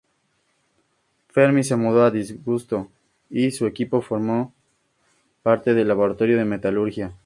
Fermi 1.27 1.63
se 1.63 1.75
mudó 1.75 2.03
a 2.03 2.09
disgusto 2.09 2.89
y 3.29 3.51
su 3.51 3.67
equipo 3.67 4.01
formó 4.01 4.51
parte 5.43 5.75
del 5.75 5.89
Laboratorio 5.89 6.39
de 6.39 6.45
Metalurgia. 6.45 7.13